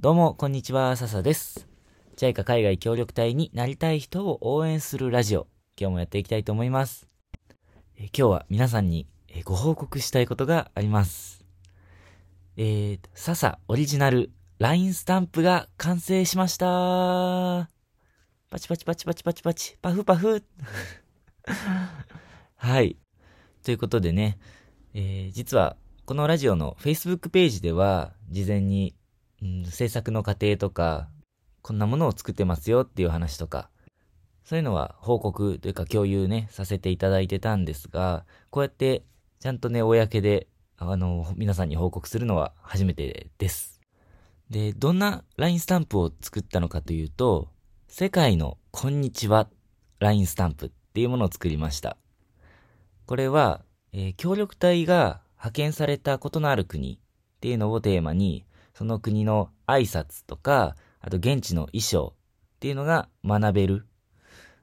[0.00, 1.66] どうも、こんにちは、笹です。
[2.16, 5.46] JICA 海外協力隊になりたい人を応援するラジオ、
[5.80, 7.08] 今日もやっていきたいと思います。
[7.96, 9.06] え今日は皆さんに
[9.44, 11.42] ご報告したいことがあります。
[12.58, 17.70] えー、笹オリジナル LINE スタンプが完成しました
[18.50, 20.44] パチパチパチパチパチパチ、パフパフ
[22.56, 22.98] はい。
[23.62, 24.38] ということでね、
[24.92, 28.94] えー、実はこのラジオの Facebook ページでは事前に
[29.44, 31.08] うん、制作の過程とか、
[31.60, 33.68] こんなものを作ってますよっていう話とか、
[34.42, 39.04] そういうのは報告というか共有ね、させていただいてたんですが、こうやって
[39.40, 40.48] ちゃんとね、公で、
[40.78, 43.80] あの、皆さんに報告するのは初めてです。
[44.48, 47.48] で、どんな LINE スタンプを作ったのかというと、
[47.88, 49.48] 世界のこんにちは
[49.98, 51.98] LINE スタンプっていうものを作りました。
[53.06, 56.98] これは、えー、協力隊が派遣されたことのある国っ
[57.40, 62.14] ていうのをテーマに、その国の挨拶とか、あと現地の衣装
[62.56, 63.86] っていうのが学べる。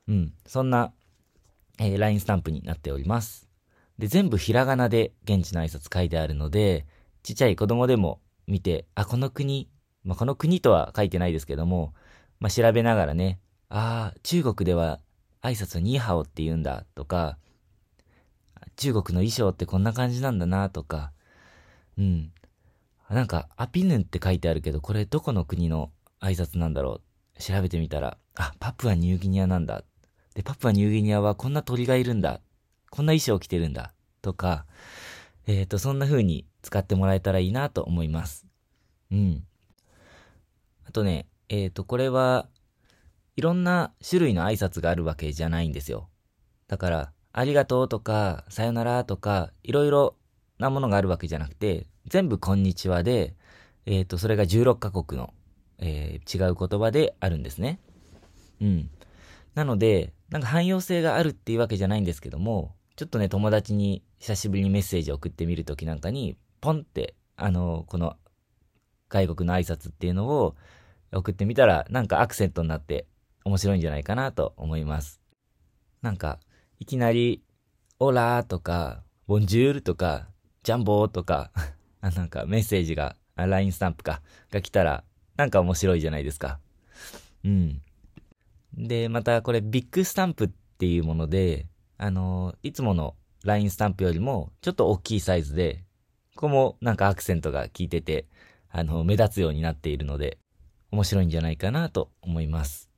[0.08, 0.94] うん、そんな、
[1.80, 3.48] えー、LINE スタンプになっております。
[3.98, 6.86] で、全部ひらがなで現地の挨拶書いてあるので、
[7.24, 9.70] ちっちゃい子供でも見て、あ、この国、
[10.04, 11.94] まあ、この国とは書いてないですけども、
[12.40, 15.00] まあ、調べながらね、ああ、中国では
[15.42, 17.38] 挨拶ニーハオって言うんだとか、
[18.76, 21.12] 中国の衣装ってこんな感じなんだなとか、
[21.98, 22.32] うん。
[23.14, 27.02] なんか、アピヌンって書いてあるけど、これどこの国の挨拶なんだろ
[27.38, 29.84] う調べてみたら、あ、パプアニューギニアなんだ。
[30.36, 32.42] で、パプアニューギニアはこんな鳥がいるんだ。
[32.90, 33.94] こんな衣装を着てるんだ。
[34.22, 34.66] とか、
[35.48, 38.46] えっ、ー、と、そんな風に使ってもらえたらいいなと思います。
[39.12, 39.44] うん。
[40.88, 42.48] あとね、えっ、ー、と、これは、
[43.36, 46.10] いろんな種類の挨拶があるわけじゃないんですよ。
[46.68, 50.16] だから、ありがとうとか、さよならとか、いろいろ
[50.62, 53.34] なものがあるわけじゃなくて、全部こんにちはで、
[53.88, 55.34] えっ、ー、と、それが16カ国の、
[55.80, 57.80] えー、違う言葉であるんですね。
[58.62, 58.90] うん。
[59.56, 68.16] なので、なんか汎用性があるっていうわけじゃないんですけども、ちょっとね、友達に久しぶりにメッセージを送ってみるときなんかに、ポンって、あの、この
[69.10, 70.56] 外国の挨拶っていうのを
[71.12, 73.08] 送ってみたら、なんかアクセントになって
[73.46, 75.22] 面白いんじゃないかなと思います。
[76.04, 76.40] なんか、
[76.80, 77.42] いきなり、
[77.98, 80.28] オラーとか、ボンジュールとか、
[80.64, 81.52] ジャンボーとか、
[82.02, 85.04] なんかメッセージが、LINE スタンプか、が来たら、
[85.36, 86.60] なんか面白いじゃないですか。
[87.44, 87.82] うん。
[88.74, 91.68] で、またこれビッグスタンプっていうもので、
[91.98, 95.84] あのいつもの LINE スタンプよりもちょっと大きいサイズで、
[96.36, 98.28] ここもなんかアクセントが効いてて、
[98.70, 100.38] あの、目立つようになっているので、
[100.92, 102.90] 面白いんじゃないかなと思います。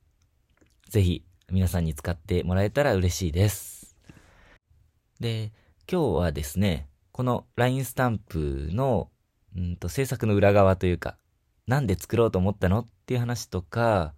[0.90, 3.96] ぜひ、皆さんに使ってもらえたら嬉しいです。
[5.20, 5.52] で、
[5.92, 9.10] 今日はですね、この LINE スタンプの、
[9.56, 11.16] うんと、制作の裏側というか、
[11.68, 14.16] なんで作ろうと思ったのっていう話とか、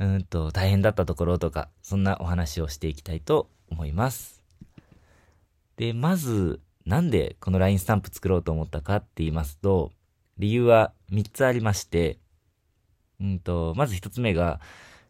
[0.00, 4.42] うんと、大変だったところとか、そんなお話をしていきたいと思います。
[5.76, 9.92] で、まず、なんでこの LINE スタンプ作ろうと思ったかって言いますと、
[10.36, 12.18] 理由は3つありまして、
[13.20, 14.60] うんと、まず1つ目が、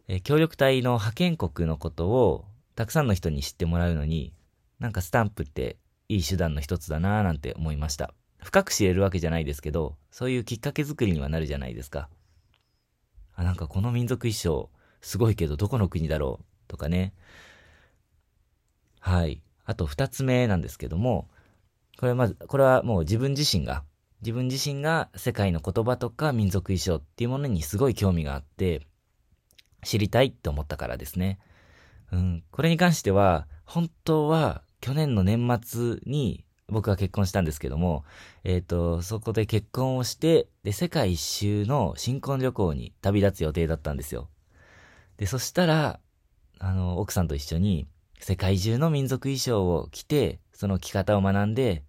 [0.08, 2.44] え協力隊の派遣国のことを
[2.76, 4.34] たくさんの人に知ってもらうのに、
[4.78, 8.14] なんかスタンプっていい手段の一つだなぁなんて思いました。
[8.42, 12.08] 深く知れるわけじゃないですけど、そういうきっかけ作りにはなるじゃないですか。
[13.34, 14.70] あ、なんかこの民族衣装、
[15.00, 17.14] すごいけどどこの国だろうとかね。
[19.00, 19.42] はい。
[19.64, 21.28] あと二つ目なんですけども、
[21.98, 23.84] これまず、これはもう自分自身が、
[24.20, 28.86] 自分自身が世界の言葉とか民族衣装っていうものにすごい興味があって、
[29.82, 31.38] 知りたいって思ったからですね。
[32.12, 32.44] うん。
[32.50, 38.04] これに関しては、本当は去年の年末に僕は結婚したんですけども、
[38.44, 44.28] えっ、ー、と、そこで結婚をして、で、世界一周の新婚旅行に旅立つ予定だったんですよ。
[45.16, 46.00] で、そしたら、
[46.58, 47.86] あの、奥さんと一緒に、
[48.18, 51.82] 世界中の民族衣装を着て、その着方を学んで、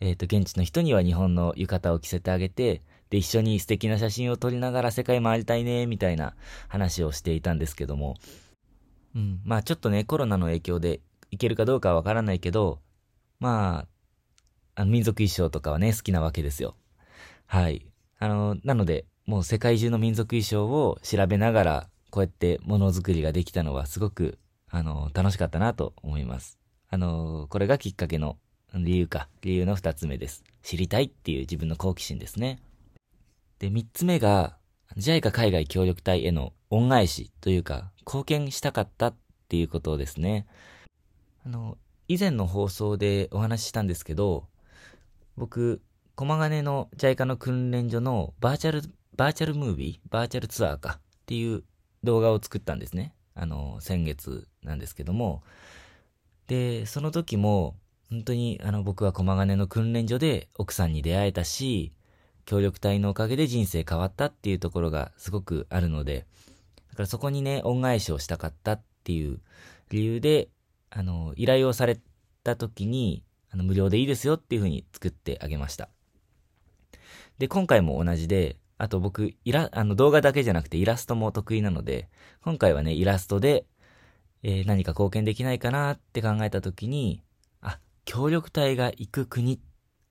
[0.00, 6.34] えっ、ー、と、現地の人には日本の浴衣を着せてあげて、で、一緒に素敵な写真を撮りながら世界回りたいね、みたいな
[6.66, 8.16] 話をしていたんですけども、
[9.14, 12.80] うん、まあちょっとね、コロナの影響でいけるかどうかはわからないけど、
[13.40, 16.76] まあ、あの民族衣装とかはね、好きなわけですよ。
[17.46, 17.86] はい。
[18.18, 24.38] あの、なので、もう世界中の民族衣装を調べながら、こうやってものづくりができたのはすごく、
[24.70, 26.58] あの、楽しかったなと思います。
[26.90, 28.38] あの、これがきっかけの
[28.74, 30.44] 理由か、理由の二つ目です。
[30.62, 32.60] 知りたいっていう自分の好奇心ですね。
[33.58, 34.56] で、三つ目が、
[34.96, 39.14] JICA 海外協力隊への恩返しというか、貢献したかったっ
[39.48, 40.46] ていうことですね。
[41.48, 41.78] あの、
[42.08, 44.48] 以前の放送でお話ししたんですけど、
[45.38, 45.80] 僕、
[46.14, 48.82] 駒金の JICA の訓練所のバーチャル
[49.16, 51.64] バーチャルムービーバーチャルツアーかっていう
[52.04, 53.14] 動画を作ったんですね。
[53.34, 55.42] あの、先月なんですけども。
[56.48, 57.76] で、その時も、
[58.10, 61.94] 本当にあの僕は駒金の訓練所で奥さんに出会えたし、
[62.44, 66.26] 協力隊のおかげで人生変わったっていうところがすごくあるので、
[66.90, 69.40] だからそこにね、恩返しをしたかったっていう
[69.88, 70.50] 理由で、
[70.90, 72.00] あの、依頼をされ
[72.44, 75.88] た時に、あの、無料でいいですよっていう風に作ってあげました。
[77.38, 82.08] で、今回も同じで、あと僕、イラ、あの動画だけじゃなくてイラストも得意なので、
[82.42, 83.66] 今回はね、イラストで、
[84.42, 87.22] えー、何か貢献できないかなって考えた時に、
[87.60, 89.60] あ、協力隊が行く国、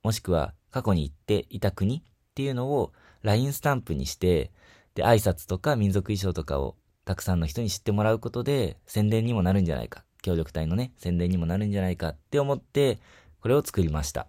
[0.02, 2.02] もしくは過去に行っていた国っ
[2.34, 2.92] ていうのを
[3.22, 4.52] LINE スタンプにして、
[4.94, 10.04] で、挨拶とか民族衣装とかをたくさんの人に知ってもらうことで宣伝にもなるんじゃないか。
[10.22, 12.98] 協力隊のね、宣伝にもなるんじゃないかって思って、
[13.40, 14.26] これを作りました。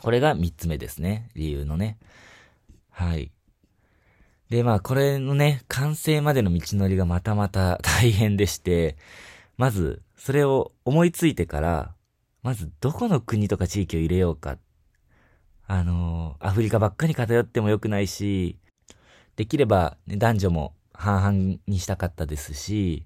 [0.00, 1.30] これが3つ目ですね。
[1.34, 1.98] 理由のね。
[2.90, 3.32] はい。
[4.48, 8.96] で、まあ、これのね、完成までの道のりがまたまた大変でして、
[9.56, 11.94] まず、それを思いついてから、
[12.42, 14.56] まず、どこの国とか地域を入れようか。
[15.66, 18.58] あのー、アフリカばっかり偏っても良くないし、
[19.36, 23.04] できれば、ね、男女も半々にしたかったですし、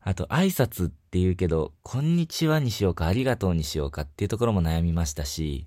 [0.00, 5.66] あと、挨拶って言うけど、こんにちはにしようか、ありがとうにしようかっていうところも悩みましたし、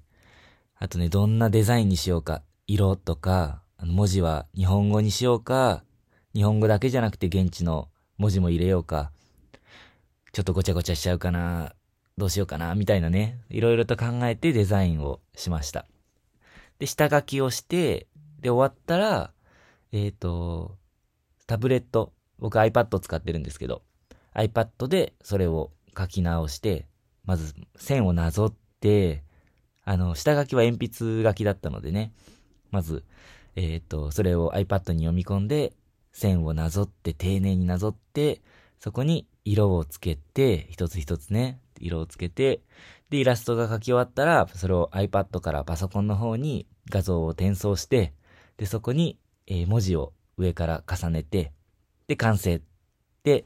[0.75, 5.83] あとね、どんなデザインにしようか、色とか、文字は日本語にしようか、
[6.33, 9.11] 日本語だけじゃなくて現地の文字も入れようか、
[10.31, 11.75] ちょっとごちゃごちゃしちゃうかな、
[12.17, 15.85] どうしようかな、みたいなね、いろいろと考えてデザインをしました。
[16.79, 18.07] で、下書きをして、
[18.39, 19.33] で、終わったら、
[19.91, 20.77] えっ、ー、と、
[21.47, 23.83] タブレット、僕 iPad 使ってるんですけど、
[24.35, 26.87] iPad でそれを書き直して、
[27.25, 29.23] まず線をなぞって、
[29.83, 32.13] あの、下書きは鉛筆書きだったのでね、
[32.71, 33.03] まず、
[33.55, 35.73] えっ、ー、と、それを iPad に読み込んで、
[36.13, 38.41] 線をなぞって、丁寧になぞって、
[38.79, 42.61] そこに色をつけて、一つ一つね、色をつけて、
[43.09, 48.13] で、イラストが書き終わったら、それを iPad からパソコンの方に画像を転送して、
[48.57, 49.17] で、そこに、
[49.47, 51.51] えー、文字を上から重ねて、
[52.07, 52.61] で、完成。
[53.23, 53.45] で、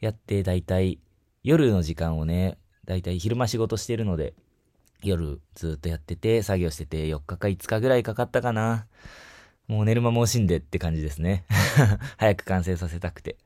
[0.00, 0.98] やって、だいたい
[1.42, 4.34] 夜の時間をね、だいたい昼間仕事してるので、
[5.02, 8.86] 夜ずっとやってて、作業してて、4日か5日ぐらいかかったかな。
[9.66, 11.44] もう寝る間も惜しんでって感じですね。
[12.16, 13.36] 早く完成させたくて。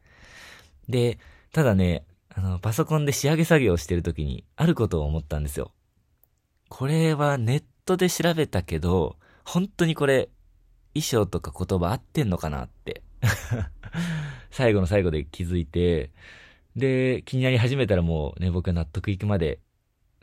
[0.88, 1.18] で、
[1.52, 2.04] ただね、
[2.34, 5.72] あの、パソコンで仕上げ作業をしてる時に、あることを思ったんですよ。
[6.68, 10.30] これはネットで調べたけど、本当にこれ、
[10.94, 13.02] 衣装とか言葉合ってんのかなって。
[14.50, 16.10] 最後の最後で気づいて、
[16.76, 19.60] で、気になり始めたらもうね、僕は納得いくまで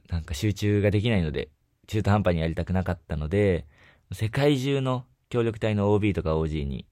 [0.09, 1.49] なんか集中ができないので、
[1.87, 3.65] 中途半端にやりたくなかったので、
[4.11, 6.85] 世界中の協力隊の OB とか OG に、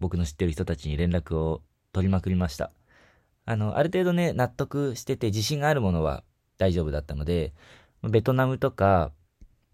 [0.00, 1.62] 僕の知ってる人たちに連絡を
[1.92, 2.72] 取りまくりました。
[3.44, 6.24] あの、ある程度ね、納得してて自信があるものは
[6.58, 7.54] 大丈夫だったので、
[8.02, 9.12] ベトナムとか、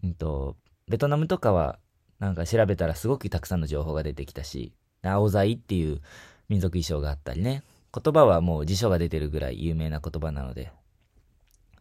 [0.03, 0.55] うんと、
[0.87, 1.79] ベトナムとかは、
[2.19, 6.01] なんか調べたらすごくたくさんの情報が出てきたし、青材っていう
[6.47, 10.71] 民族衣装があったりね、言葉はもう辞書が出てるぐらい有名な言葉なので、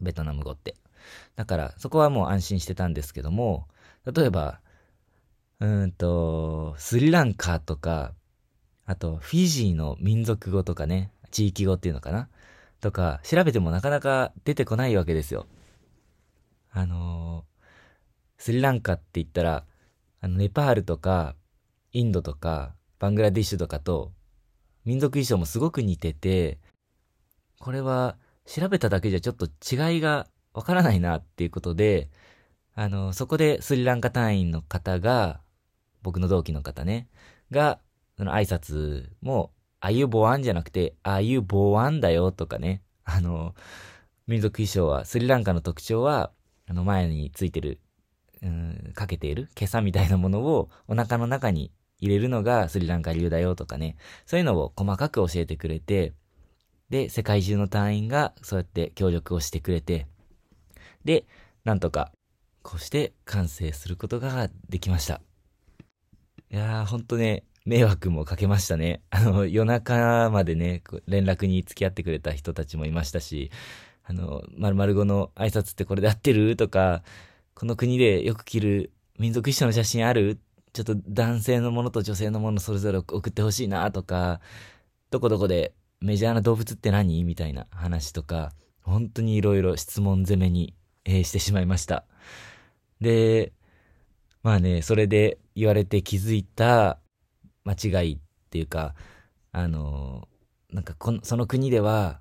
[0.00, 0.76] ベトナム語って。
[1.36, 3.66] だから、そこはもう安心してたんですけども、
[4.04, 4.60] 例えば、
[5.60, 8.12] うんと、スリランカとか、
[8.84, 12.28] あと、フィジーの民族語とかね、地域語っていうのかな？
[12.81, 15.46] とか、調べてもなかなか出てこないわけですよ。
[16.72, 19.64] あのー、スリランカって言ったら、
[20.20, 21.36] あの、ネパールとか、
[21.92, 24.12] インドとか、バングラディッシュとかと、
[24.84, 26.58] 民族衣装もすごく似てて、
[27.58, 32.10] これは調べただけじゃちょっと違いがわからないなっていうことで、
[32.74, 35.41] あの、そこでスリランカ隊員の方が、
[36.03, 37.08] 僕の同期の方ね、
[37.51, 37.81] が、
[38.17, 43.55] その挨拶も、ああいうボワンじゃなくて、ああいうボワンだよとかね、あの、
[44.27, 46.32] 民族衣装は、スリランカの特徴は、
[46.67, 47.81] あの前についてる、
[48.43, 56.12] うん、かけている、今朝みたいなものをお腹の中に入れるのがスリランカ流だよとかね、そういうのを細かく教えてくれて、
[56.90, 60.08] で、世界中の隊員がそうやって協力をしてくれて、
[61.04, 61.24] で、
[61.64, 62.12] なんとか、
[62.62, 65.20] こうして完成することができました。
[66.50, 69.00] いやー、ほんとね、迷惑もかけましたね。
[69.10, 73.50] あの、夜中までね、連絡に付き合ってくれた人たちもいましたし、
[74.04, 76.56] あの、〇〇語の挨拶ってこれで合ってる？
[76.56, 77.04] とか、
[77.54, 80.40] この国でよく着る民族衣装の写真ある？
[80.72, 84.41] ちょっと男性のものと女性のものそれぞれ送ってほしいなとか、
[85.10, 87.24] どこどこでメジャーな動物って何？
[87.24, 88.52] みたいな話とか、
[88.82, 90.74] 本当に色々質問攻めに
[91.05, 92.05] えー、してしまいました。
[93.00, 93.52] で、
[94.43, 97.00] まあね、それで言われて気づいた
[97.64, 98.19] 間違いっ
[98.50, 98.94] ていうか、
[99.50, 100.29] あの、
[100.72, 102.20] なんかこの、その国では、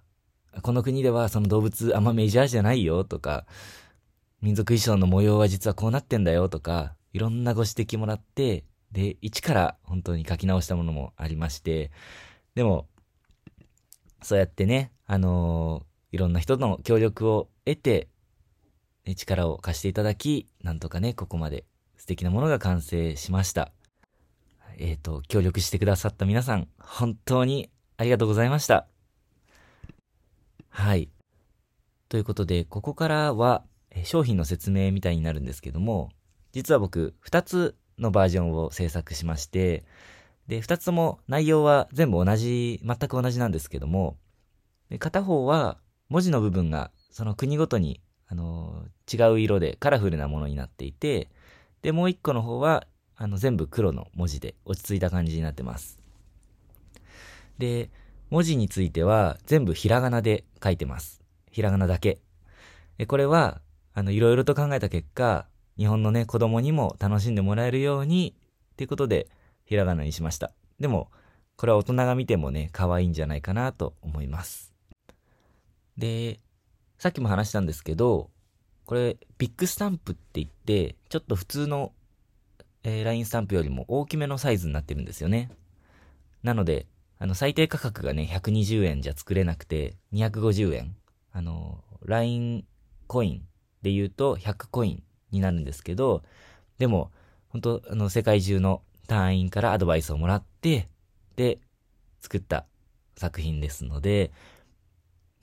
[0.64, 3.46] この国ではその動物あんまメジャーじゃないよとか、
[4.42, 11.92] 民族衣装の模様は実はこうなってんだよとか、いろんなご指摘もらって、で、一から本当に書き直したものもありまして、
[12.56, 12.88] でも、
[14.22, 18.08] そうやってね、あのー、いろんな人の協力を得て、
[19.16, 21.66] 力を貸していただき、なんとかね、ここまで
[21.98, 23.72] 素敵なものが完成しました。
[24.78, 28.88] えっ、ー、と、協力してくださった皆さん、本当にありがとうございました。
[30.70, 31.10] はい。
[32.10, 33.64] ということで、ここからは、
[34.04, 36.12] 商品の説明みたいになるんですけども、
[36.52, 39.84] 実は僕、2つのバージョンを制作しまして、
[40.48, 44.18] で、2つとも内容は全部同じ、全く同じなんですけども、
[44.90, 45.78] で片方は
[46.10, 51.30] 文字の部分がその国ごとに、あの違う色でカラフルなものになっていて、
[51.82, 56.00] で、もう一個の方は、あの、全部黒の文字で落ち着いた感じになってます。
[57.58, 57.90] で、
[58.30, 61.22] 文字については全部ひらがなで書いてます。
[61.52, 62.20] ひらがなだけ。
[62.98, 63.62] でこれは、
[63.94, 65.48] あの、いろいろと考えた結果、
[65.82, 68.36] 日本のね、子供にも楽しんでもらえるように、
[68.74, 69.28] っていうことで、
[69.66, 70.52] ひらがなにしました。
[70.80, 71.10] でも、
[71.56, 74.76] これは大人が見てもね、可愛いんじゃないかなと思います。
[75.98, 76.40] で、
[77.00, 78.30] さっきも話したんですけど、
[78.86, 81.94] これ、ビッグスタンプって言って、ちょっと普通の、
[82.84, 85.50] えー、LINE スタンプよりも大きめのサイズになってるんですよね。
[86.44, 86.86] なので、
[87.18, 90.96] あの、最低価格がね、120円じゃ作れなくて、250円。
[91.32, 92.66] あの、LINE
[93.08, 93.48] コイン
[93.82, 96.24] で言うと100コインになるんですけど、
[96.78, 97.12] でも、
[97.50, 100.88] 本当あの、世界中の隊員からアドバイスをもらって、
[101.36, 101.60] で、
[102.22, 102.66] 作った
[103.16, 104.32] 作品ですので、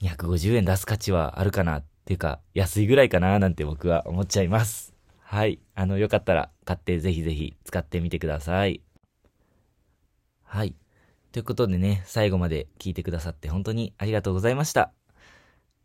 [0.01, 4.93] 250円出す価値はあるかなっていうか、安いぐらいかななんて僕は思っちゃいます。
[5.19, 5.59] はい。
[5.75, 8.81] あの、よかったら買ってぜひぜひ使ってみてください。
[10.43, 10.73] はい。
[11.31, 14.91] ということでね、最後まで聞いてくださって本当にありがとうございました。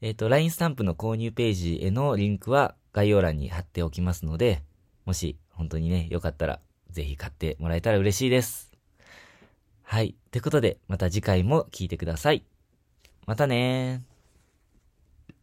[0.01, 4.63] えっ、ー、と、LINE スタンプの購入ページへのリンクは概要欄に貼っておきますので、
[5.05, 6.61] もし本当にね、よかったら
[6.91, 8.73] ぜひ買ってもらえたら嬉しいです。
[9.83, 10.15] はい。
[10.31, 12.45] ということで、また次回も聴いてください。
[13.27, 14.14] またねー。